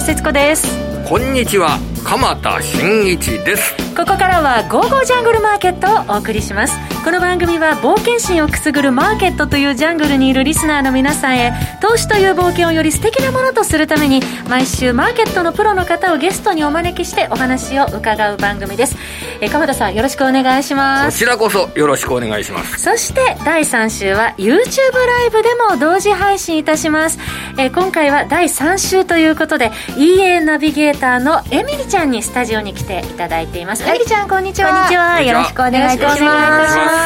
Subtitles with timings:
[0.00, 0.66] 田節子です。
[1.06, 1.78] こんにちは。
[2.04, 3.76] 鎌田新一です。
[3.94, 6.72] ここからは「ゴーゴージャングルマーケット」をお送りします
[7.02, 18.96] この番組は冒険心をくすぐるマーケットというジャングルにいるリスナーの皆さんへ投資という冒険をより素敵なものとするために毎週マーケットのプロの方をゲストにお招きしてお話を伺う番組です。
[19.40, 21.18] え鎌田さんよろしくお願いします。
[21.18, 27.18] こちらこそよろしくお願いしますそして第3週は YouTube ライブでも同時配信いたします。
[27.56, 34.70] え今回は第3週ということで EA ナビゲーターのエミリちゃんにスタジオに来ていただいています、はい、エミリちゃんこんにちは。
[34.70, 35.22] こんにちは。
[35.22, 36.99] よろしくお願いいたします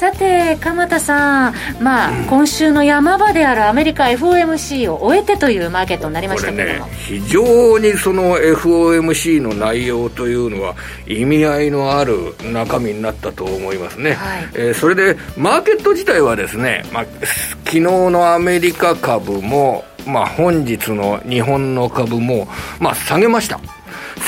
[0.00, 10.74] さて鎌田さん、まあ、うん、今週の山場であるアメリカ FOMC を終えてというマーケットになりましたけども、ね、非常にその FOMC の内容というのは
[11.06, 17.04] 意味合いのある中身になったと思いますね、はい、えー、それでマーケット自体はですね、まあ、
[17.66, 22.48] 昨日のアメリカ株も、まあ、本日の日本の株も、
[22.78, 23.60] まあ、下げました。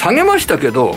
[0.02, 0.96] 下げましたけど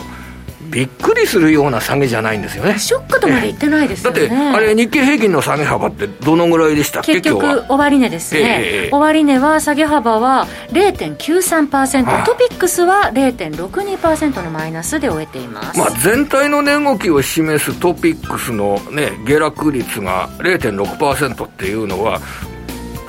[0.70, 2.78] びっくりするような下げじゃないんですよね。
[2.78, 7.20] ショックとまでいってないですよね、だってあれ日経平均の下げ幅ってどのぐらいでしたっけ？
[7.20, 22.20] 結局終値ですね、えー、終値は下げ幅は0.93%、はい、トピックスは0.62%のマイナスで終えています、まあ、全体の値動きを示すトピックスの、ね、下落率が0.6%っていうのは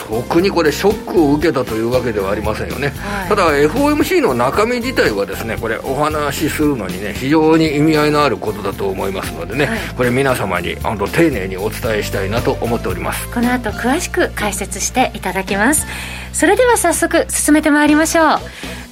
[0.07, 13.27] 特にこれ、ショックを受けたというわけではありませんよね、はい、ただ、FOMC の中身自体はですねこれ、お話しするのにね、非常に意味合いのあることだと思いますのでね、はい、これ、皆様にあの丁寧にお伝えしたいなと思っております。
[13.33, 15.85] この後詳しく解説していただきます。
[16.31, 18.39] それでは早速進めてまいりましょう。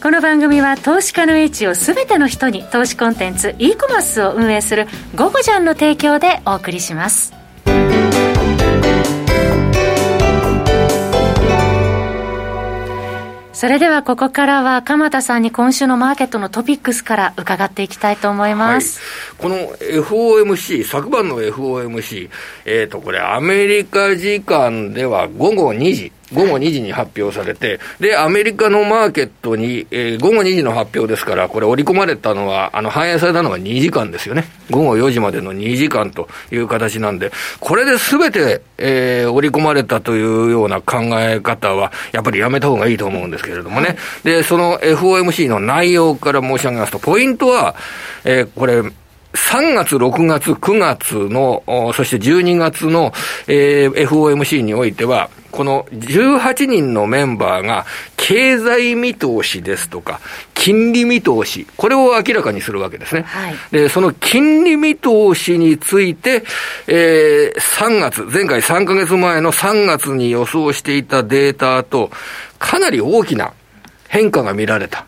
[0.06, 7.35] この番組は投資家の位置を全ての人に投資コンテンツ e コマースを運営する「ゴゴジャン」の提供でお送りします
[13.66, 19.00] それではここからは鎌田さんに今週のマーケットのトピックスから伺っていきたいと思います。
[19.32, 19.56] はい、この
[20.04, 22.30] FOMC、昨晩の FOMC、
[22.66, 34.46] えっ、ー、と、これアメリカ時間では午後2時、午後2時に発表されて、で、アメリカのマーケットに、えー、午後2時の発表ですから、これ織り込まれたのは、あの、反映されたのは2時間ですよね。
[34.70, 43.98] 午後4時までの2時間という形なんで、これで全て、えー、織り込まれたというような考え方は、やっぱりやめた方がいいと思うんですけれどもね。
[44.24, 47.76] で、その FOMC の内容から申し上げますと、ポイントは、
[48.24, 48.82] えー、これ、
[49.36, 51.64] 3月、6月、9月の、
[51.94, 53.14] そして12月の、
[53.48, 57.86] えー、FOMC においては、この18人のメンバーが、
[58.18, 60.20] 経済見通しですとか、
[60.54, 63.22] 金利見通し、これを明らかにするわけですね。
[63.22, 66.44] はい、で、その金利見通しについて、
[66.88, 72.12] えー、3月、前回3ヶ月前の3月に予想していたデータと、
[72.60, 73.54] かなり大きな
[74.10, 75.06] 変化が見られた。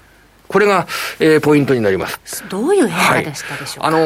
[0.48, 0.88] これが、
[1.20, 2.44] えー、ポイントになります。
[2.50, 4.06] どういう変化でしたでしょうか、はい、あ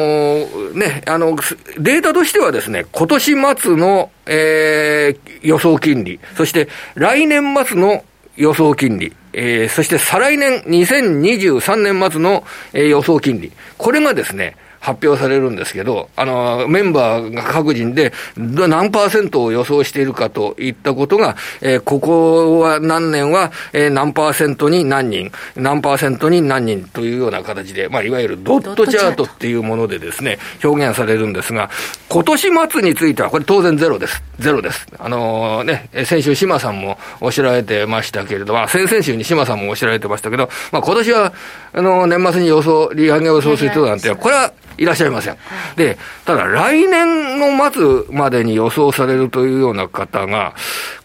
[0.72, 1.36] ー、ね、あの、
[1.78, 8.04] データとしてはですね、今年末の、えー、予想金利、そして来年末の
[8.36, 31.70] 予想金利、えー、そして再来年、2023年末の、えー、予想金利、これがですね、発表されるんですけど、あの、メンバーが各人で何パーセントを予想しているかといったことが、えー、ここは何年は、えー、何パーセントに何人、何パーセントに何人というような形で、まあ、いわゆるドットチャートっていうものでですね、表現されるんですが、
[32.08, 34.20] 今年末については、これ当然ゼロです。
[34.40, 34.88] ゼロです。
[34.98, 41.32] あのー、ね、先週島さんもおっしゃられてましたけれども、先々週に島さんもおっしゃられてましたけど、まあ、今年は、
[41.72, 45.36] あのー、年末に予想、利上げを予想する人なんて、これはいらっしゃいません。
[45.76, 50.54] で、ただ来年の末までに予想されるというような方が、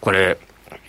[0.00, 0.38] これ、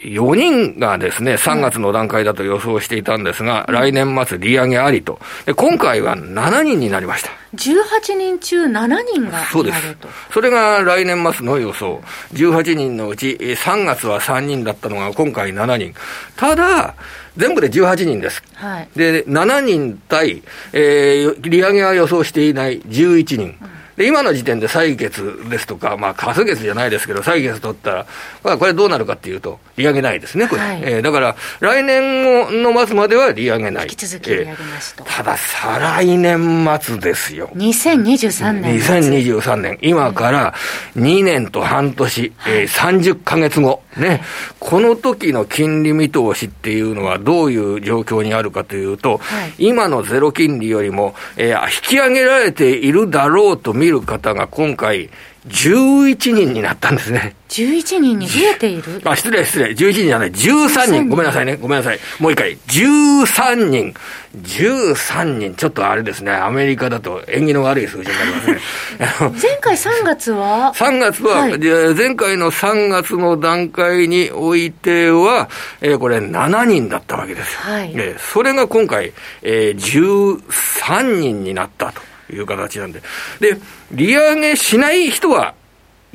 [0.02, 5.20] 4人がですね、3月の段階だと予想していたんですが、うん、来年末利上げありと。
[5.46, 7.30] で、今回は7人になりました。
[7.56, 9.98] 18人中7人がそうです。
[10.32, 12.02] それが来年末の予想。
[12.34, 15.94] 18人のうち、3月は3人だったのが今回7人。
[16.38, 16.96] ただ、
[17.36, 18.42] 全部で18人です。
[18.54, 20.42] はい、で、7人対、
[20.72, 23.58] えー、利上げは予想していない11人。
[23.62, 23.69] うん
[24.00, 28.06] で、今の時点で採決ですとか、まあ、過数月じゃないですけど、採決取ったら、
[28.46, 30.62] まあ、これどうなるかっていうと、利上げないですね、これ。
[30.62, 33.88] はい、えー、だから、来年の末までは利上げない。
[33.90, 35.04] 引き続き利上げますと。
[35.06, 37.50] えー、ただ、再来年末ですよ。
[37.56, 38.80] 2023年。
[38.80, 39.78] 2023年。
[39.82, 40.54] 今から
[40.96, 43.84] 2年と半年、はい、えー、30ヶ月後。
[44.00, 44.22] ね。
[44.60, 55.10] この時の金利見通しっていうのはどういう状況にあるかというと、はい、今のゼロ金利よりも、えー、引き上げられているだろうと見る方が今回、
[55.48, 57.36] 11人になったんですね。
[57.50, 59.02] 11人に増えている？
[59.06, 59.72] あ、失礼失礼。
[59.72, 60.32] 11人じゃない。
[60.32, 61.10] 13人。
[61.10, 61.56] ごめんなさいね。
[61.56, 62.00] ごめんなさい。
[62.20, 62.58] もう一回。
[62.68, 63.94] 13人。
[64.36, 65.56] 13人。
[65.56, 66.32] ちょっとあれですね。
[66.34, 68.60] アメリカだと縁起の悪い数字になりますね。
[69.42, 75.50] 前回3月は ?3 月は、はい、前回の3月の段階においては、
[75.82, 77.60] えー、これ7人だったわけですよ。
[77.62, 82.09] はい、えー、それが今回、えー、13人になったと。
[82.34, 83.02] いう形なんで。
[83.40, 83.58] で、
[83.92, 85.54] 利上げしない人は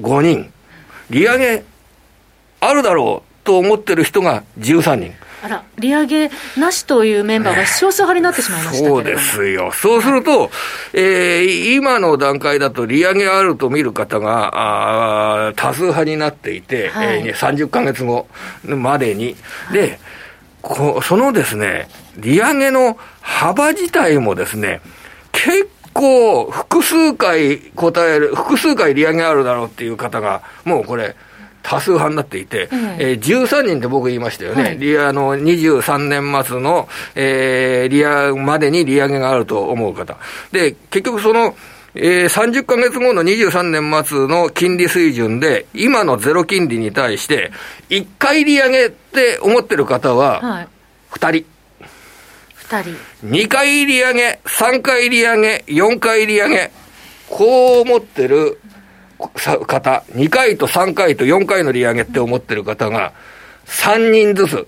[0.00, 0.52] 5人。
[1.10, 1.64] 利上げ
[2.60, 5.14] あるだろうと思ってる人が13人。
[5.44, 9.72] あら、利上げなしというメンバーが少数派になってしまいましたそうですよ。
[9.72, 10.50] そうすると、
[10.94, 18.26] えー、今の段階だと利上げあると見る方が、あ多数派になっていて、はい、えー、30か月後
[18.64, 19.36] までに。
[19.70, 19.98] で、
[20.62, 24.80] こそのですね、利上げの幅自体もですね、
[25.32, 31.16] 結構、複数回答える、複数回利上げあるだろうっていう方が、もうこれ、
[31.62, 34.62] 多数派になっていて、うん、えー、13人って僕言いましたよね。
[34.62, 40.18] はい、リアの23年末の、えー、利上までに利上げがあると思う方。
[40.52, 41.56] で、結局その、
[41.94, 47.50] えー、30ヶ月後の23年末の金利水準で、今のゼロ金利に対して、
[47.88, 50.68] 1回利上げって思ってる方は、
[51.12, 51.53] 2人。
[52.68, 52.96] 2人。
[53.26, 56.70] 2回利上げ、3回利上げ、4回利上げ、
[57.28, 58.60] こう思ってる
[59.18, 63.12] 方、2回と3回と4回の利上げって思ってる方が、
[63.66, 64.66] 3人ずつ。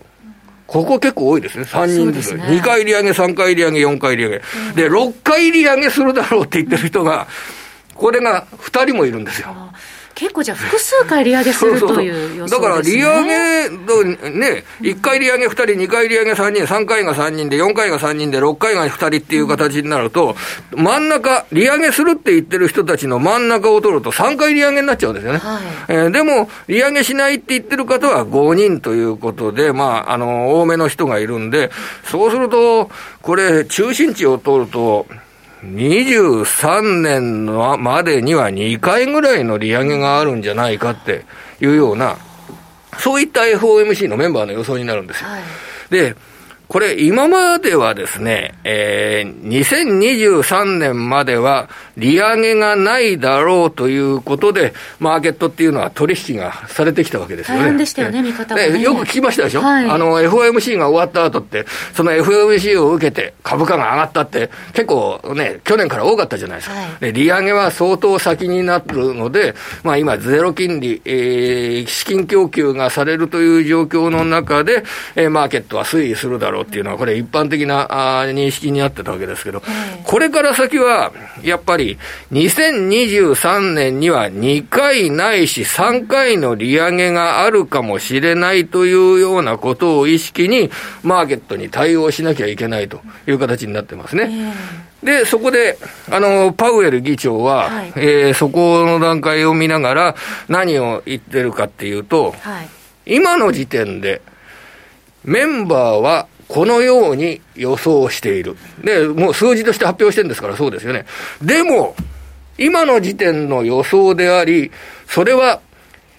[0.66, 1.64] ここ結構多いですね。
[1.64, 2.34] 3人ずつ。
[2.34, 4.36] ね、2回利上げ、3回利上げ、4回利上げ。
[4.36, 7.28] うん、で、6回利上げするだろうって言ってる人が、
[7.94, 9.54] これが2人もいるんですよ。
[10.16, 13.68] 結構じゃあ複数回利上げするという予想、ね、だから利上げ、
[14.30, 20.34] ね、1回利上げ2人、2回利上げ3人、3回が3人で、4回が3人で、6回が2人っていう形になると、
[20.74, 25.38] 真ん中、利上げするって言ってる人たちの真ん中を取ると3回利上げになっちゃうんですよね。
[25.38, 31.70] はい、えー、でも、利上げしないって言ってる方は5人ということで、まあ、あの、多めの人がいるんで、
[32.04, 32.90] そうすると、
[33.20, 35.06] これ、中心地を取ると、
[35.66, 41.24] 23年のまでには2回ぐらいの利上げがあるんじゃないかって
[41.60, 42.16] いうような、
[42.98, 45.30] そういった FOMC のメンバーの予想になるんですよ。
[45.30, 45.42] はい、
[45.90, 46.16] で、
[46.68, 57.62] これ、今まではですね、えー、2023年までは利上げがないだろうということで、マーケットっていうのは取引がされてきたわけですよね。
[57.62, 66.74] 大変でしたよね、見方ね、よく聞きましたでしょ、はい、あの、FOMC が終わった後って、その FOMC を受けて株価が上がったって、結構ね、去年から多かったじゃないですか。
[66.74, 69.54] はい、で利上げは相当先になるので、
[69.84, 74.82] まあ今、ゼロ金利、えー、資金供給がされるという状況の中で、
[75.14, 79.62] えー、マーケットは推移するだろうろうっていうのは、これ一般的なあ認識になってたわけですけど、
[80.04, 81.12] これから先は、
[81.42, 81.98] やっぱり
[82.32, 90.70] 2023年には2回ないし3回の利上げがあるかもしれないというようなことを意識に、
[91.02, 94.54] マーケットに対応しなきゃいけないという形になってますね。
[95.02, 95.78] で、そこで、
[96.10, 100.16] あの、パウエル議長は、はい、えー、そこの段階を見ながら、
[100.48, 102.68] 何を言ってるかっていうと、はい、
[103.14, 104.22] 今の時点で、
[105.24, 108.56] メンバーはこのように予想している。
[108.82, 111.06] で、もう数字として発表してるんですからそうですよね。
[111.42, 111.94] でも、
[112.58, 114.70] 今の時点の予想であり、
[115.08, 115.60] それは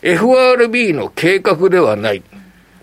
[0.02, 2.24] FRB の計画ではない。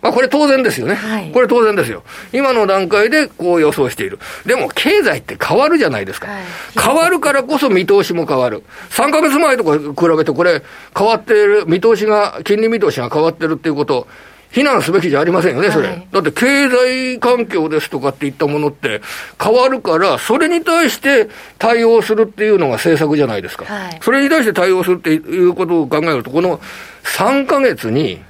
[0.02, 0.96] まあこれ当然ですよね。
[0.96, 2.02] はい、これ当然ですよ。
[2.32, 4.18] 今の段階でこう予想している。
[4.44, 6.28] でも経済って変わるじゃないですか。
[6.28, 6.42] はい、
[6.78, 8.64] 変わるからこそ見通しも変わる。
[8.90, 10.62] 3ヶ月前とか比べてこれ
[10.96, 14.06] 変わっている、見通しが、金利見通しが変わってるっていうこと、
[14.54, 15.88] 非難すべきじゃありませんよね、それ。
[15.88, 19.02] はい、だって経済環境ですとかっていったものって
[19.42, 23.64] 変わるから、それに対して対応するっていうのが政策じゃないですか。
[23.64, 26.60] はい、それに対して対応するっていうことを考えると、この
[27.02, 28.22] 3ヶ月に、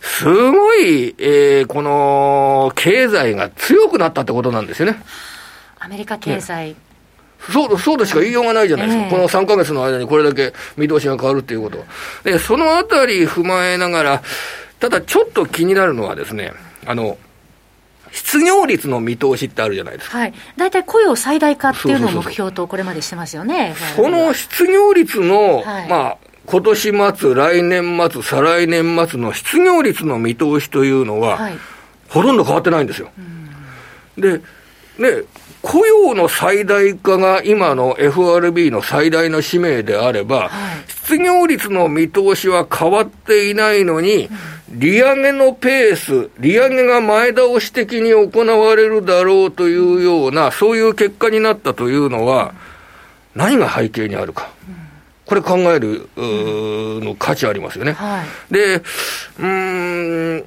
[0.00, 5.02] すごい、えー、この経済が強くなったってことなんですよね。
[5.80, 6.76] アメリカ経済、ね
[7.50, 9.04] そう、そうとしか言いようがないじゃないですか。
[9.04, 11.84] えー、この3ヶ月の間にこれだけ見通しが変わるっていうこと。
[12.22, 14.22] で、そのあたり踏まえながら、
[14.82, 16.52] ただちょっと気になるのはですね、
[16.86, 17.16] あの、
[18.10, 20.18] 失業率の見通しってあるじゃないですか。
[20.18, 20.34] はい。
[20.56, 23.76] 大体雇用最大化っていうのを目標とこれまでしてますよね。
[23.94, 31.58] その失業率の、はい、まあ、今年末、来年末、再来年末の失業率の見通しというのは、はい、
[32.08, 33.12] ほとんど変わってないんですよ。
[34.18, 35.22] で、ね、
[35.62, 44.28] 雇用の最大化が今の FRB の最大の使命であれば、はい、失業率の見通しは変わっていないのに、
[44.72, 52.54] 利上げのペース、利上げが前倒し的に行われるだろうというような、そういう結果になったというのは、
[53.34, 54.50] 何が背景にあるか。
[55.26, 57.92] これ考えるの価値ありますよね。
[57.92, 58.82] はい、で、
[59.38, 60.44] うん、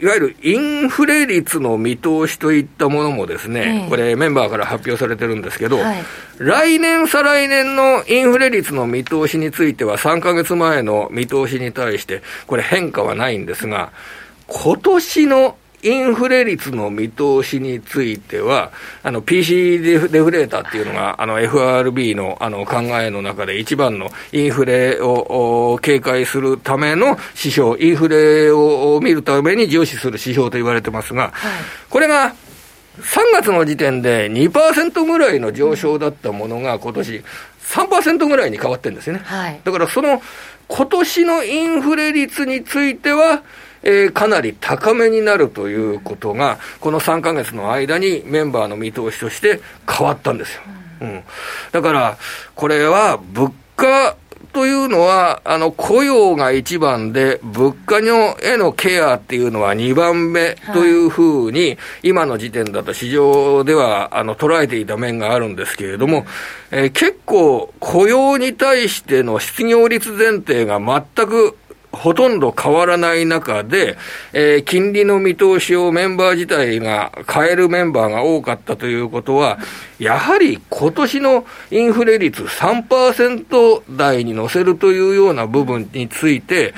[0.00, 6.04] いわゆるインフレ率の見通しといったものもですね、えこれメンバーから発表されてるんですけど、はい、
[6.38, 13.92] 来年、再来年のインフレ率の見通しについては3ヶ月前の見通しに対して、これ変化はないんですが、
[14.48, 31.32] 今年のインフレ率の見通しについては、あの PC デフレーターっていうのが、あの FRB のあの考えの中で一番のインフレを警戒するための指標、インフレを見るために重視する指標と言われてますが、
[31.90, 32.34] これが
[33.00, 37.22] 3月の時点で2%ぐらいの上昇だったものが、今年
[37.62, 39.22] 3%ぐらいに変わってるんですよね。
[39.24, 40.22] はい、だからその
[40.68, 43.42] 今年のインフレ率については、
[43.86, 50.62] えー、かなり高めになるということが、この3か月の間にメンバーの見通しとして変わったんですよ。
[51.02, 51.22] うん、
[51.70, 52.18] だから、
[52.56, 54.16] これは物価
[54.52, 66.26] というのは、あの、雇用が一番で、物価のへのケアっていうのは2番目というふうに、今の時点だと市場では、あの、捉えていた面があるんですけれども、
[66.72, 71.56] えー、結構雇用に対しての失業率前提が全く
[71.96, 73.96] ほとんど変わらない中で、
[74.32, 79.58] えー、金利の見通しをメンバー自体が変えるメンバーが多かったということは、
[79.98, 86.74] やはり今年のインフレ率3%台に乗せるというような部分について、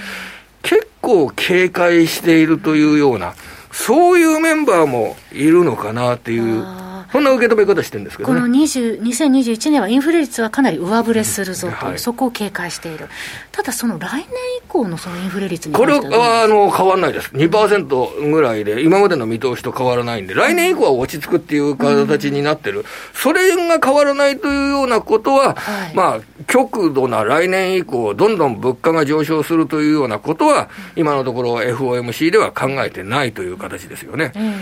[0.62, 3.34] 結構警戒しているというような、
[3.78, 6.88] そういうメンバーもいるのかなっていう。
[7.11, 13.08] そんな受け止め方してるんですけど、ね、この2021年はインフレ率はかなり上振れするぞという、はい、そこを警戒している、
[13.50, 14.26] ただその来年以
[14.68, 34.32] 降のそのインフレ率にこれはあの変わらないです、2%ぐらいで、今までの見通しと変わらないんで、来年以降は落ち着くっていう形になってる、うん、それが変わらないというようなことは、はい、まあ、極度な来年以降、どんどん物価が上昇するというようなことは、今のところ FOMC では考えてないという形ですよね。
[34.34, 34.54] うん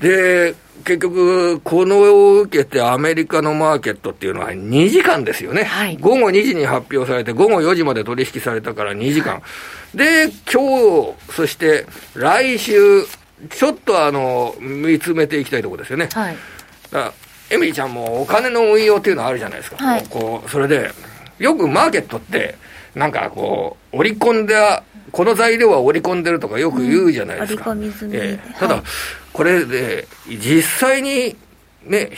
[0.00, 5.64] で、結局、このを受けてアメリカのマーケットっていうのは2時間ですよね。
[5.64, 9.42] はい、午後2時に発表されて、午後4時まで取引されたから2時間。
[9.94, 13.04] で、今日、そして来週、
[13.50, 16.08] ちょっとあの、見つめていきたいところですよね。
[16.12, 16.36] はい。
[17.50, 19.76] エミリーちゃんもお金の運用っていうのはあるじゃないですか。
[19.76, 20.90] はい、こう、それで、
[21.38, 22.56] よくマーケットって、
[22.94, 24.82] なんかこう、織り込んだ、
[25.14, 27.70] この材料は織り込んでるとかよく言うじゃないですか。
[27.70, 28.84] うん、えー、ただ、はい
[29.34, 31.36] これで、実際に
[31.84, 32.10] ね、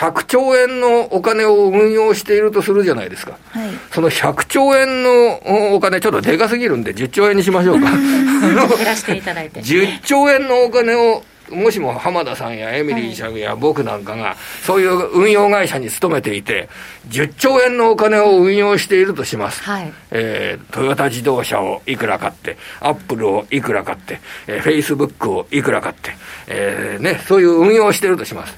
[0.00, 3.38] 100兆円のお金を運用しているとするじゃないですか。
[3.50, 7.88] はい、その100兆円のお金、ちょっとでかすぎるんで、10兆円にしましょうか。
[7.92, 9.60] 減らしていただいて。
[9.62, 16.68] 10兆円のお金をもしも浜田さんやエミリーちゃんや僕なんかが、そういう運用会社に勤めていて、
[17.08, 19.62] 10兆円のお金を運用しているとします。
[19.62, 26.12] はい、えー、トヨタ自動車をいくら買って、アップルをいくら買って、えー、フェイスブックをいくら買って、
[26.48, 28.56] えー、ね、そういう運用をしているとします。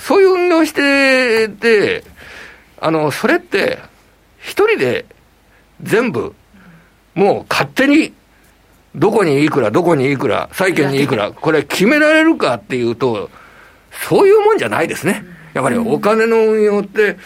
[0.00, 2.04] そういう運用してて、
[2.80, 3.78] あの、それって、
[4.40, 5.06] 一人で
[5.82, 6.34] 全部、
[7.14, 8.12] もう勝手に
[8.94, 13.30] どこにいくら、どこにいくら、債券にいくら、これ決められるかっていうと、
[14.08, 15.24] そういうもんじゃないですね。
[15.52, 17.16] やっぱりお金の運用って、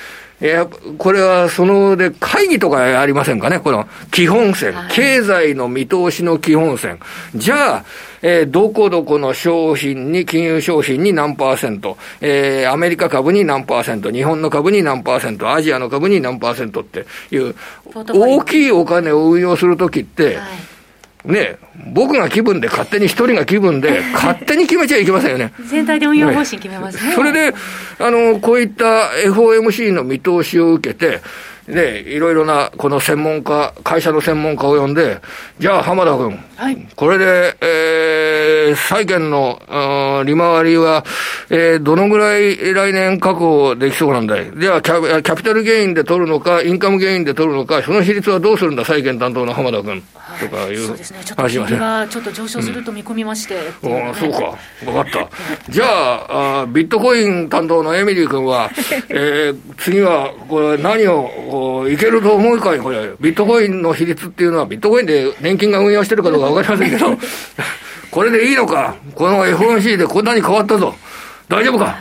[0.41, 0.65] え
[0.99, 7.01] これはそので会議とかありませんかね、この基本線、経済の見通しの基本線。
[7.35, 7.85] じゃあ、
[8.23, 17.57] えー、どこどこの商品に、金融商品に何パーセント、えー、アメリカ株に何パーセント、日本の株に何パーセント、アジアの株に何パーセントっていう、
[17.95, 20.78] 大きいお金を運用するときって、はい
[21.29, 21.59] ね、
[21.93, 25.53] 僕が気分で勝手に一人が気分で 勝手に決めちゃいけませんよね。
[25.67, 27.13] 全体で運用方針決めますね。
[27.15, 27.55] それで、
[27.99, 31.21] あの、こういった FOMC の見通しを受けて、
[31.69, 35.21] で、いろいろな、この専門家、会社の専門家を呼んで、
[35.59, 39.61] じゃあ浜田君、はい、これで、えー、債券の、
[40.25, 41.05] 利回りは、
[41.51, 44.51] えー、どのぐらい来年確保できそうなんだい？
[44.59, 50.03] じゃあキャ、キャピタルゲインで取るのか、インカムゲインで取るのか、その比率はどうするんだ、債券担当の浜田君。
[50.39, 50.97] とかいう
[51.37, 55.29] 話がちょっと上昇すると見込みまして、うん、あそうか、分かった、
[55.71, 58.71] じゃああ、ビットコイン担当のエミリー君は、
[59.09, 61.29] えー、次はこれ、何を
[61.89, 67.19] いけると思うかい、これ、ビットコインの比率っていうのは、ビットコインで年金が運用してるかどうか分かりませんけど、
[68.11, 70.95] これでいいのか、この FOMC でこんなに変わったぞ、
[71.49, 71.97] 大丈夫か？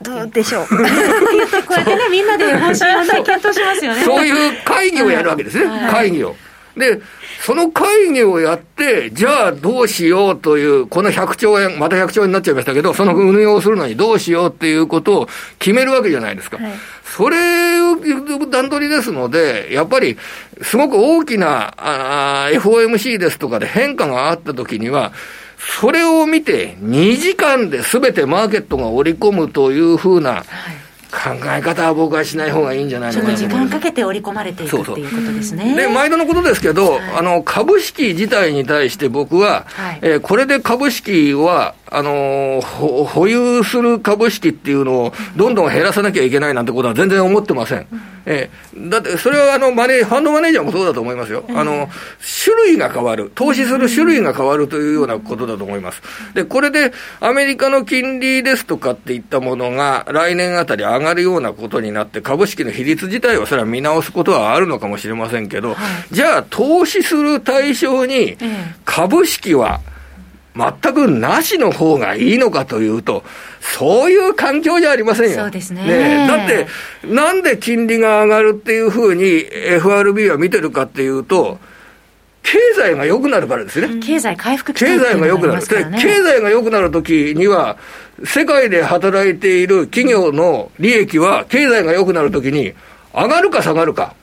[0.00, 0.66] どうでしょう。
[0.68, 4.04] こうやってね、みんなで方針を検討しますよね。
[4.04, 6.36] そういう会議をやるわけですね、はい、会議を。
[6.78, 7.00] で、
[7.40, 16.56] その会議をやって、じゃあどうしようという、この100兆円、また100兆円になっちゃいましたけど、その運用するのにどうしようっていうことを決めるわけじゃないですか。
[16.58, 16.72] はい、
[17.04, 17.96] それを
[18.50, 20.16] 段取りですので、やっぱり、
[20.62, 25.12] すごく大きなあ FOMC ですとかで変化があったときには、
[25.80, 35.74] それを見て、2時間で全てマーケットが織り込むというふうな、はい考え方は僕はしない方がいいんじゃないのかな時間かけて織り込まれていくっていうことですね。
[35.74, 47.86] で、毎度のことですけど、はい、あの、株式自体に対して僕は、はい、えー、これで株式は、あの保有する株式っていうのをどんどん減らさなきゃいけないなんてことは全然思ってません。
[48.30, 51.44] えー、だって、それはあのマネファンドマネージャーもそうだと思いますよ。
[51.48, 51.88] あの、
[52.44, 53.32] 種類が変わる。
[53.34, 56.02] 投資する種類が変わるというようなことだと思います。
[56.34, 65.74] で、これでアメリカの金利ですとかっていったものが来年あたり上がるようなことになって、株式の比率自体はそれは見直すことはあるのかもしれませんけど、は
[66.10, 68.36] い、じゃあ投資する対象に
[68.84, 69.80] 株式は、
[70.56, 73.22] 全くなしの方がいいのかというと、
[73.60, 75.36] そういう環境じゃありませんよ。
[75.36, 75.84] そうですね。
[75.84, 76.66] ねだって、
[77.06, 81.58] なんで金利が上がるっていうふうに FRB は見てるかっていうと、
[82.42, 84.00] 経済が良くなるからですね。
[84.00, 85.60] 経済回復期待経済が良くなる。
[85.90, 87.76] ね、経済が良くなるときには、
[88.24, 92.72] 世界で働いている企業の利益は、経済が良くなるときに、
[93.14, 94.14] 上がるか下がるか、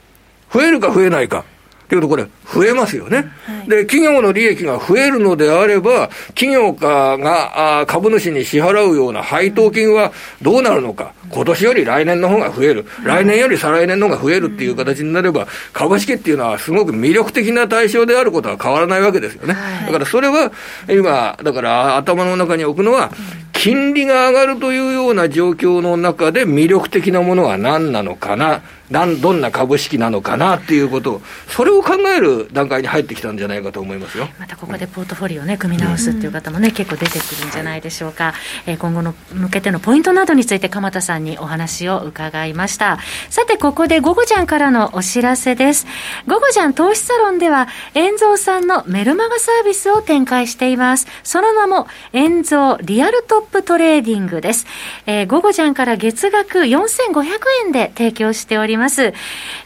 [0.51, 1.45] 増えるか増えないか。
[1.85, 10.11] っていうと、これ、増えますよね、はい、で、企業の利益が増えるのであれば、企業家があ株主に支払うような配当金は
[10.41, 19.55] どうなるのか、今年より来年の方が増える、来年より再来年の方が増えるっていう形になれば、株式っていうのはすごく魅力的な対象であることは変わらないわけですよね。
[19.85, 20.51] だからそれは、
[20.89, 23.11] 今、だから頭の中に置くのは、
[23.55, 28.61] 金利が上がるというような状況の中で魅力的なものは何なのかな？
[28.91, 38.35] なんどんな株式なのかなっていうことを、それを考える段階に入ってきたんじゃないかと思いますよまたここでポートフォリオね、組み直すっていう方もね、結構出てくるんじゃないでしょうか、
[38.67, 42.99] えー、今後の向けてのポイントなどについて、鎌田さんにお話を伺いました。
[43.31, 45.87] さて、ここでゴゴジャンからのお知らせです。
[46.27, 51.07] ゴゴジャン投資サロンでは、遠蔵さんのメルマガサービスを展開しています。
[51.23, 54.65] その名も、遠蔵リアルトップトレーディングです。
[55.05, 57.25] えー、ゴゴジャンから月額4500
[57.65, 59.13] 円で提供しております。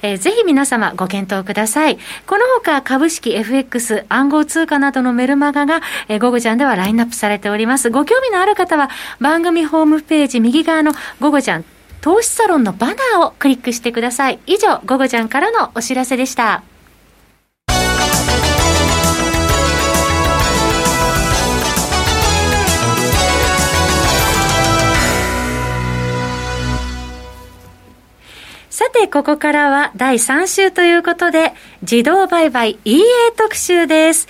[0.02, 1.98] えー、ぜひ皆様ご検討ください。
[2.28, 7.90] この他株式 FX 暗号通貨などのメルマガが、えー、ゴゴちゃんではラインナップされております。
[7.90, 8.90] ご興味のある方は
[9.20, 11.66] 番組ホームページ右側のゴゴちゃん
[12.02, 14.40] 投資サロンのバナーをクリックしてください。
[14.46, 16.64] 以上、ゴゴちゃんからのお知らせでした。
[28.80, 33.04] さて、ここからは第3週ということで、自動売買 EA
[33.36, 34.30] 特集です。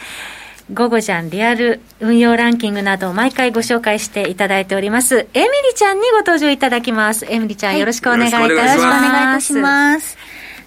[0.74, 5.28] 午後じゃんリアル運用ランキングなどを毎回ご紹介していただいております。
[5.36, 7.28] エミリちゃんにご登場いただきます。
[7.30, 8.52] エミリちゃん、よろしくお願いいたします。
[8.52, 10.18] よろしくお願いいたします。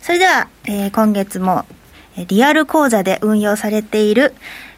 [0.01, 1.65] それでは、えー、今月も
[2.29, 4.33] リアル講座で運用されている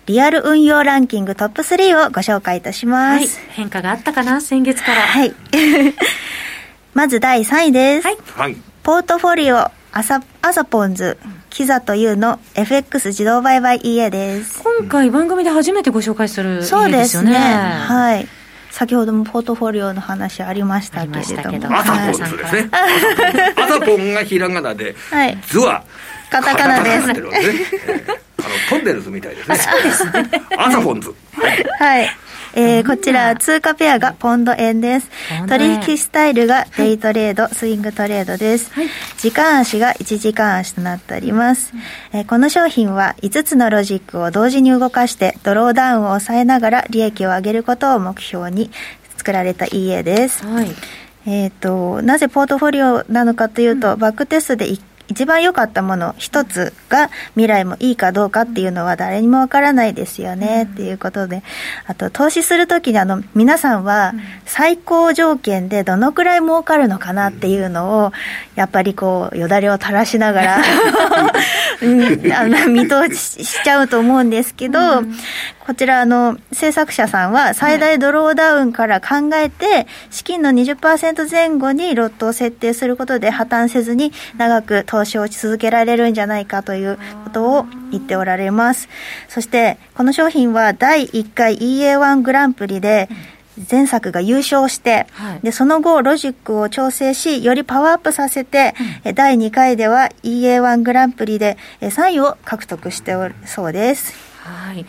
[0.06, 3.38] リアル運用ランキングトップ3をご紹介いたします。
[3.38, 4.40] はい、変化があったかな？
[4.40, 5.02] 先月から。
[5.02, 5.34] はい。
[6.94, 8.06] まず第3位です。
[8.06, 8.16] はい。
[8.34, 11.16] はいポートフォリオアサアサポンズ
[11.48, 18.28] キザというの FX 自動売買 EA です今回番組で初めてご紹介する、ね、そうですねはい
[18.70, 21.78] 先ほどもポートフォリオの話ありましたけれども。
[21.78, 22.70] アサポンズですね。
[23.56, 25.84] アサポンがひらがなで、はい、図は
[26.28, 27.06] カタカナです。
[27.06, 29.56] ね、あの、とんねるずみたいですね。
[29.56, 30.28] そうですね。
[30.58, 31.14] アサポンズ。
[31.34, 31.64] はい。
[31.78, 32.23] はい
[32.56, 35.10] えー、こちら通貨ペアがポンド円です。
[35.48, 38.70] 取引スタイルがデイトレード、スイングトレードです。
[39.18, 41.72] 時間足が1時間足となっております。
[42.12, 48.70] えー、この商品は5つのロジックを同時に動かしてドローダウンを抑えながら利益を上げることを目標に
[49.16, 50.46] 作られた EA です。
[50.46, 50.70] はい
[51.26, 61.42] えーと、なぜポートフォリオなのかというと、バックテストで1一番良かったもの一つが未来もいいかどうかっていうのは誰にもわからないですよねっていうことで、
[61.86, 64.14] あと投資するときにあの皆さんは
[64.46, 68.12] 最高条件でどのくらい儲かるのかなっていうのを
[68.54, 70.62] やっぱりこうよだれを垂らしながら
[71.82, 75.02] うん、あの見通ししちゃうと思うんですけど、
[75.66, 88.88] こちら、あの、制作者さんは最大ドローダウンから考えて、資金の20%前後にロットを設定することで破綻せずに長く投資を続けられるんじゃないかということを言っておられます。
[89.28, 93.08] そして、この商品は第1回 EA1 グランプリで、
[93.70, 104.23] 前作が優勝して、はいで、その後、ロジックを調整し、よりパワーアップさせて、え第2回では EA1 グランプリでえ3位を獲得しておるそうです。
[104.44, 104.84] はい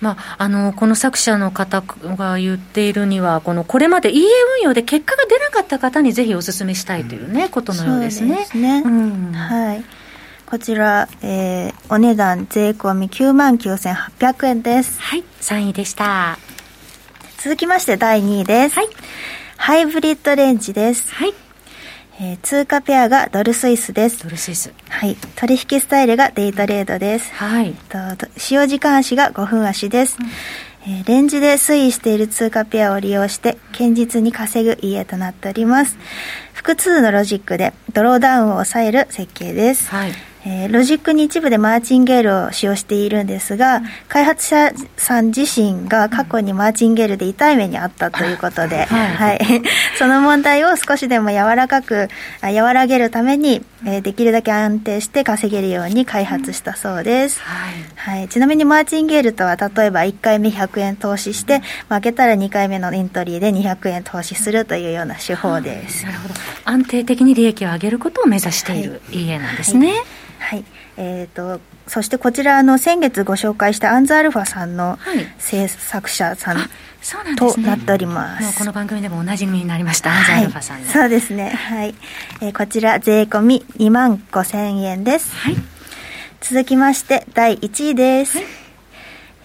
[0.00, 4.22] まあ、あのこの作者の方が言っているには、このこれまで EA
[4.58, 8.44] 運用で結果が出なかった方にぜひお勧めしたいというね、ことのようですね。
[8.44, 9.84] すねうんはい。
[10.46, 15.00] こちら、えーお値段税込み99,800円です。
[15.00, 16.38] はい、3位でした。
[17.38, 18.76] 続きまして第2位です。
[18.76, 18.88] はい。
[19.56, 21.12] ハイブリッドレンジです。
[21.12, 21.34] はい、
[22.22, 24.22] えー通貨ペアがドルスイスです。
[24.22, 24.74] ドルスイス。
[24.90, 25.16] はい。
[25.36, 27.32] 取引スタイルがデイトレードです。
[27.32, 27.72] はい。
[27.88, 30.18] とと使用時間足が5分足です、
[30.86, 35.98] えーレンジで推移している通貨ペアを利用して堅実に稼ぐ EA となっております
[36.52, 40.12] 複数のロジックでドローダウンを抑える設計です、はい。
[40.44, 49.62] えーロジックに一部でマーチンゲールを使用しているんですが、開発者さん自身が過去にマーチンゲールで痛い目にあったということで、はいはい、
[49.98, 52.08] その問題を少しでも柔らかく、
[52.40, 57.40] あ和らげるために、えーできるだけ安定して稼げるように開発したそうです。
[57.42, 57.70] は
[58.16, 58.18] い。
[58.18, 66.04] はい、ちなみにマーチンゲールとは例えば1回目100円投資して負けたら2回目のエントリーで200円投資するというような手法です。
[66.06, 66.34] なるほど。
[66.64, 69.88] 安定的に利益を上げることを目指している家なんですね。
[69.88, 69.98] はい、
[70.96, 76.68] えー、とそしてこちらあの先月ご紹介したアンズアルファさんのはい制作者さんあ
[77.02, 77.64] そうなんですね。
[77.64, 78.44] となっております。
[78.44, 81.48] もうこの番組でもおなじみになりました、アンズアルファさんそうですね。
[81.48, 81.94] はい、
[82.42, 85.34] えーこちら税込み2万5千円です。
[85.34, 85.56] はい。
[86.40, 88.38] 続きまして第1位です。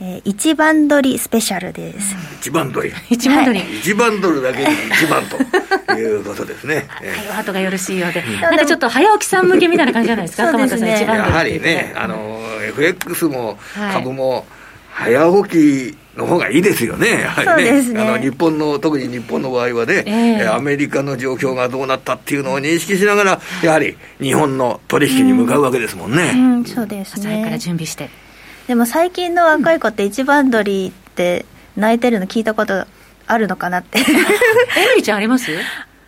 [0.02, 2.16] えー一番取りスペシャルです。
[2.42, 2.92] 一番ドル。
[3.10, 3.78] 一番取り。
[3.80, 5.38] 一番ドルだけに一番と
[5.96, 6.86] いうことですね。
[7.02, 13.58] えはい、お後がよろしいようで、なんかちょっと早起きさん向けみたいな感じじゃないですか、鎌田さん、一番やはりね、あの、FX も
[13.94, 14.46] 株も
[14.90, 17.70] 早起きの方がいいですよね、やはりね。
[17.70, 26.34] そうですねあの日本の、特に日本の場合はね、えええアメリカの状況がどうなったっていうのを認識しながら、やはり日本の取引に向かうわけですもんね。
[26.36, 27.60] うん、そうです朝早くからね。
[27.60, 28.25] 準備して。
[28.68, 32.86] でも最近の若い子って一番取りって泣いてるの聞いたこと
[33.28, 34.00] あるのかなって。
[34.00, 34.08] エミ
[34.98, 35.52] リちゃんあります？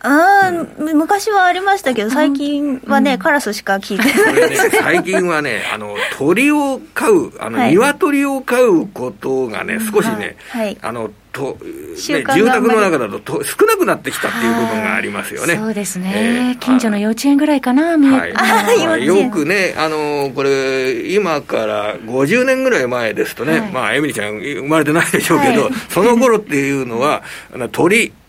[0.00, 4.34] ああ、昔はありましたけど、最近はね、カラスしか聞いてない。
[4.34, 7.70] これね、最近はね、あの、鳥を飼う、あの、はい。
[7.74, 10.66] 鶏を飼うことがね、少しね、はい。
[10.66, 10.78] はい。
[10.82, 11.60] あの、と、ね、
[11.98, 15.56] 住宅の中だとと少なくなってきたっていう部分がありますよね。
[15.56, 18.34] そうですえね、ー近所の幼稚園ぐらいかな、見えはい。
[18.34, 23.72] あよくね、あのこれ、今から50年ぐらい前ですとね、はい。
[23.72, 25.72] まあ、エミリちゃん、生まれてないでしょうけど、はい。
[25.88, 27.22] その頃っていうのは、
[27.54, 27.58] あ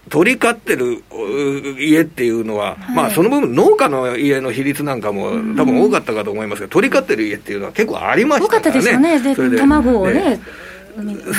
[0.09, 9.19] の鳥、鳥飼ってるう家っていうのは、まあその部分、農家の家の比率なんかも多分多かったかと思いますが、鳥飼ってる家っていうのは結構ありまし多かったたからね。
[9.19, 10.39] ですよね、卵をね、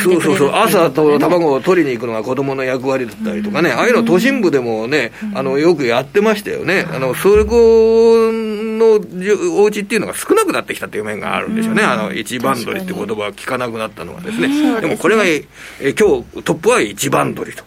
[0.03, 6.87] そうそうそう、朝と卵卵を取りに行くのが子供の役割だったりとかね、ああいうの都心部でもね、あの、よくやってましたよね。
[6.93, 8.31] あの、それこ
[8.81, 11.83] のじゅお家っていうのが少なくなってきたっていう面があるんでしょうね。
[11.83, 14.49] あの、一番取りって言葉を聞かなくなったのはですね。
[14.49, 15.45] そうですねでもこれが、え
[15.81, 17.65] 今日トップは一番取りと。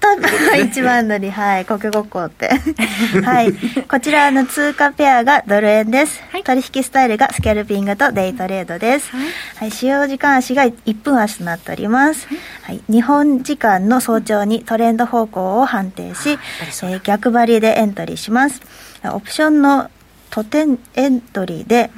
[0.59, 2.49] 一番乗り、はい、国語校って。
[3.23, 3.53] はい。
[3.87, 6.21] こちらの通貨ペアがドル円です。
[6.31, 9.11] はい取引スタイルがスキャルピングとデイトレードです。
[9.11, 9.71] はいはい。
[9.71, 12.27] 使用時間足が1分足となっております。
[12.63, 12.81] はい。
[12.89, 18.61] 日本時間の早朝にトレンド方向を判定し、えー逆張りでエントリーします。
[19.05, 19.89] オプションの
[20.33, 21.91] トテンエントリーで、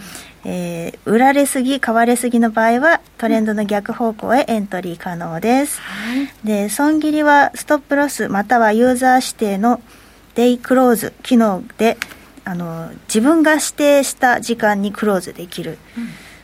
[0.43, 5.79] えー売られすぎ、買われすぎの場合は、トレンドの逆方向へエントリー可能です。
[5.79, 6.29] はい。
[6.43, 9.81] で損切りはストップロスまたはユーザー指定の
[10.33, 11.97] デイクローズ機能で
[12.43, 15.77] あの自分が指定した時間にクローズできる、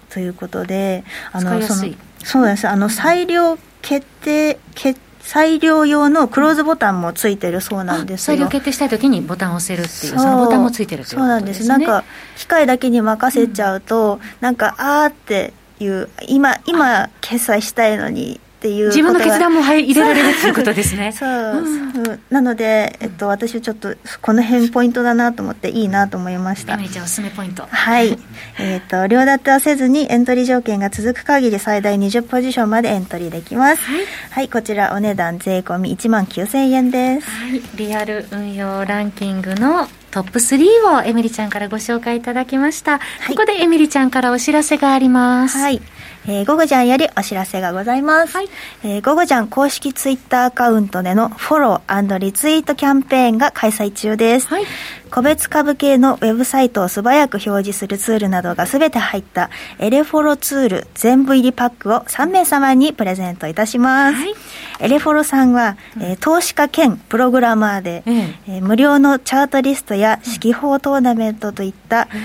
[0.10, 1.98] ということであ使いやすい。
[2.24, 2.68] そのそうなんです。
[2.70, 8.38] あの裁量決定決裁量用のクローズボタンもついてるそうなんですよ。
[8.38, 11.68] 裁量決定したいときにボタンを押せるっていう、そのボタンもついてるというそうなんです。
[11.68, 12.04] なんか
[12.38, 21.12] 機械だけに任せちゃうと、なんかあーっていう今今決済したいのにっていう自分の決断もも入入れられるということですね。
[21.14, 21.66] そう、
[22.06, 27.66] そうなので、えっと、私はちょっとこの辺ポイントだなと思っていいなと思いましたエミリちゃんおすすめポイント。
[27.66, 28.20] はい。
[28.60, 33.82] えっ、と、両立てはせずにエントリー条件が続く限り最大20ポジションまでエントリーできます。
[33.84, 37.28] はいはい、こちらお値段税込み1万9000円です。
[37.32, 42.98] はい、リアル運用ランキングのトップ3をエミリちゃんからご紹介いただきました。
[42.98, 45.58] いここでエミリちゃんからお知らせがあります。
[45.58, 45.82] はい。
[46.28, 48.38] えー、ゴゴジャンよりお知らせがございます。
[48.38, 48.50] はい、
[48.84, 54.48] えー、ゴゴジャン公式ツイッターアカウントでのフォローリツイートキャンペーンが開催中です。
[54.48, 54.64] はい、
[55.10, 64.16] 個別株系のウェブサイトを素早く表示するツールなどがすべて入ったエレフォロツール全部入りパックを3名様にプレゼントいたします。
[64.16, 64.34] はい、
[64.80, 72.20] エレフォロさんは、えー、投資家兼プログラマーで、うん、えー、無料のチャートリストや指揮法トーナメントといった、うん、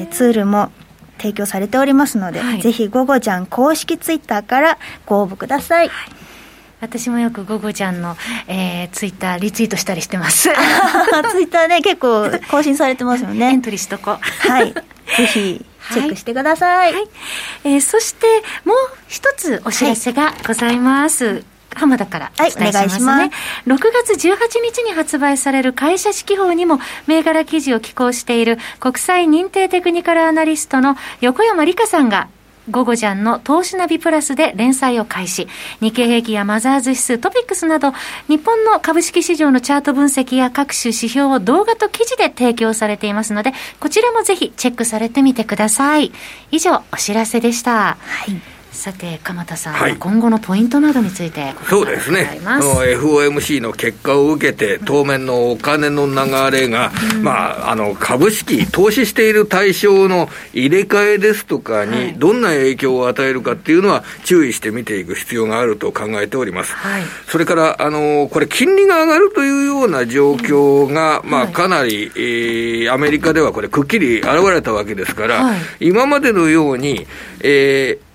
[0.00, 0.72] えー、ツールも
[1.18, 5.88] 提供されておりますので、はい、ぜひ、ゴゴちゃん公式ツイッターからご応募ください。
[5.88, 6.16] はい
[6.78, 10.50] 私もよくゴゴちゃんの、えー、ツイッターリツイートしたりしてます。
[11.32, 13.46] ツイッターね、結構更新されてますよね。
[13.46, 14.74] エントリーしとこはい。
[15.16, 16.92] ぜひ、チェックしてください。
[16.92, 17.04] はい、
[17.64, 18.26] えー、そして、
[18.64, 18.76] もう
[19.08, 21.26] 一つお知らせがございます。
[21.26, 23.06] はい浜田からお伝えしますね。
[23.06, 23.30] はい、
[23.66, 32.28] 6月18日に発売される会社指揮法にも銘柄記事を寄稿している国際認定テクニカルアナリストの横山理香さんが
[32.70, 35.46] 午後ジャンの投資ナビプラスで連載を開始。
[35.80, 37.92] 日経平均やマザーズ指数、トピックスなど、
[38.28, 46.10] 日本の株式市場のチャート分析や各種指標を動画と記事で提供されていますので、こちらもぜひチェックされてみてください。
[46.50, 47.70] 以上、お知らせでした。
[47.72, 48.55] はい。
[48.76, 52.38] さて鎌田さん、はい、今後のポイントなどについてそうですね。
[52.44, 77.06] の FOMC の結果を受けて当面のお金の流れが、うん、まあ、あの株式投資している対象の入れ替えですとかにどんな影響を与えるかっていうのは注意して見ていく必要があると考えております、はい、それからあのこれ金利が上がるというような状況が、うん、まあ、かなり、えー、アメリカではこれくっきり現れたわけですから、はい、今までのように、
[77.40, 78.05] えー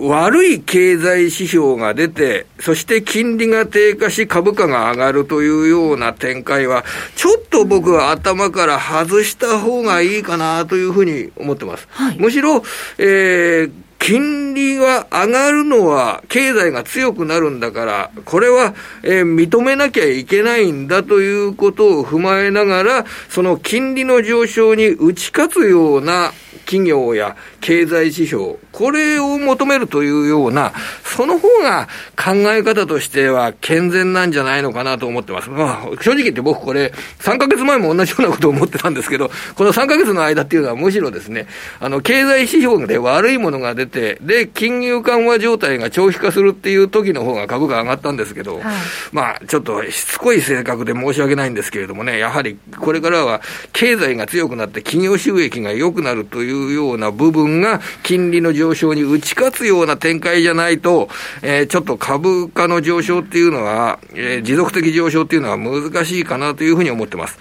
[0.00, 6.84] 悪い経済指標が出て、そして金利が低下し株価が上がるというような展開は、
[7.16, 11.86] ちょっと僕は頭から外した方がいいかなというふうに思ってます。
[11.90, 12.62] はい、むしろ、
[12.98, 26.32] えー、金利が上がるのは経済が強くなるんだから、これは、えー、認めなきゃいけないんだということを踏まえながら、その金利の上昇に打ち勝つような
[26.70, 35.50] 企業や経済指標、これを求めるというような、その方が考え方としては健全なんじゃないのかなと思ってます。
[35.50, 41.48] まあ、正直言って僕これ、3ヶ月前も同じようなことを思ってたんですけど、この3ヶ月の間っていうのはむしろですね、
[41.80, 48.64] あの、経済指標で悪いものが出て、で、金融緩和状態が長期化するっていう時の方が株価上がったんですけど、はい、
[49.10, 53.40] まあ、ちょっとしつこい性格で申し訳ないんですけれどもね、やはりこれからは
[53.72, 61.08] 経済が強くなって企業収益が良くなるといういうような部分が金利の上昇に打ち勝つような展開じゃないと、
[61.42, 67.38] えー、ちょっと株価の上昇っていうのは、えー、持続的上昇っていうのは難しいかなというふうに思ってます。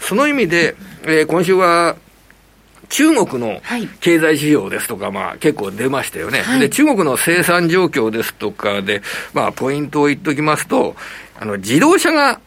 [0.00, 1.96] その意味で、えー、今週は、
[2.92, 3.62] 中国の
[4.00, 6.42] 経済指標ですとか、まあ結構出ましたよね。
[6.42, 9.00] はい、で、中国の生産状況ですとかで、
[9.32, 10.94] まあポイントを言っておきますと、
[11.40, 12.38] あの、自動車が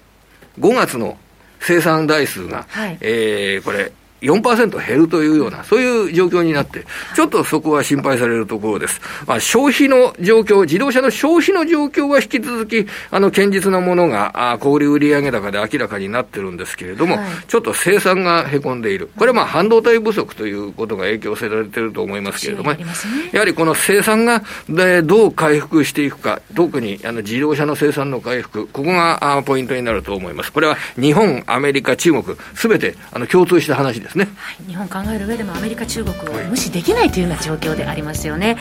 [0.60, 1.18] 5月の
[1.60, 3.92] 生産台数が、はい、えー、これ、
[4.26, 6.86] 4%減るというような、そういう状況になって、
[7.16, 9.00] ちょっとそこは心配されるところです。
[9.28, 19.10] まあ、消費の状況、自動車の消費の状況は引き続き、あの、堅実なものが、あ小売売上高で明らかになってるんですけれども、はい、ちょっと生産がへこんでいる。
[19.18, 22.86] これはまあ、半導体不足ということが影響されていると思いますけれども、ね、
[23.32, 30.52] やはりこの生産が、で、どう回復していくか、特にあの自動車の生産の回復、ここがあポイントになると思います。
[30.52, 34.15] これは日本、アメリカ、中国、すべてあの共通した話です。
[34.16, 38.58] ですね、はい、日本考える上でもアメリカ、中国を無視できないというような状況でありますよね、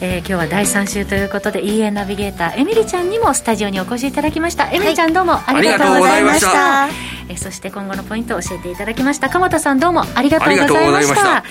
[0.00, 4.70] えー、今日は第3週ということで EA ナビゲーターエミリちゃんにもスタジオにお越しいただきました。
[4.70, 6.88] エミリちゃんどうもありがとうございました,、
[7.28, 9.28] えそして今後のポイントを教えていただきました。
[9.28, 11.44] 鎌田さんどうもありがとうございました。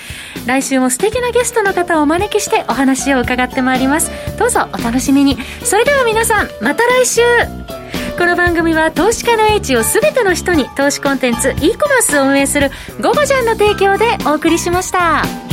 [0.46, 4.10] 来週も素敵なゲストの方をお招きしてお話を伺ってまいります。
[4.38, 5.38] どうぞお楽しみに。
[5.64, 7.75] それでは皆さんまた来週
[8.18, 12.70] この番組は投資家の英知を全ての人に投資コンテンツ e コマースを運営する
[13.02, 15.45] 「ゴゴジャン」の提供でお送りしました。